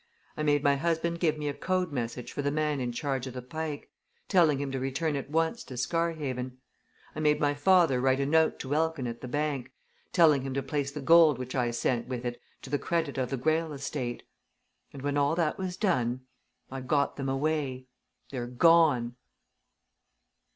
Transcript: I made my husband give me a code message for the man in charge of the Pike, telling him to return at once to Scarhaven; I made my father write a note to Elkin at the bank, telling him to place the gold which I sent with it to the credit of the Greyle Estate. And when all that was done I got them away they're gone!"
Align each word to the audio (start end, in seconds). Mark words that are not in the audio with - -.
I 0.35 0.41
made 0.41 0.63
my 0.63 0.77
husband 0.77 1.19
give 1.19 1.37
me 1.37 1.47
a 1.47 1.53
code 1.53 1.91
message 1.91 2.31
for 2.31 2.41
the 2.41 2.49
man 2.49 2.81
in 2.81 2.91
charge 2.91 3.27
of 3.27 3.35
the 3.35 3.41
Pike, 3.43 3.91
telling 4.27 4.57
him 4.59 4.71
to 4.71 4.79
return 4.79 5.15
at 5.15 5.29
once 5.29 5.63
to 5.65 5.77
Scarhaven; 5.77 6.57
I 7.15 7.19
made 7.19 7.39
my 7.39 7.53
father 7.53 8.01
write 8.01 8.19
a 8.19 8.25
note 8.25 8.57
to 8.61 8.73
Elkin 8.73 9.05
at 9.05 9.21
the 9.21 9.27
bank, 9.27 9.71
telling 10.11 10.41
him 10.41 10.55
to 10.55 10.63
place 10.63 10.91
the 10.91 11.01
gold 11.03 11.37
which 11.37 11.53
I 11.53 11.69
sent 11.69 12.07
with 12.07 12.25
it 12.25 12.41
to 12.63 12.71
the 12.71 12.79
credit 12.79 13.19
of 13.19 13.29
the 13.29 13.37
Greyle 13.37 13.73
Estate. 13.73 14.23
And 14.91 15.03
when 15.03 15.17
all 15.17 15.35
that 15.35 15.59
was 15.59 15.77
done 15.77 16.21
I 16.71 16.81
got 16.81 17.15
them 17.15 17.29
away 17.29 17.85
they're 18.31 18.47
gone!" 18.47 19.17